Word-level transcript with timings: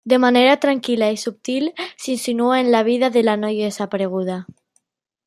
De 0.11 0.17
manera 0.21 0.53
tranquil·la 0.63 1.09
i 1.15 1.19
subtil, 1.23 1.69
s'insinua 2.05 2.57
en 2.63 2.71
la 2.77 2.83
vida 2.91 3.13
de 3.19 3.23
la 3.29 3.39
noia 3.45 3.71
desapareguda. 3.73 4.39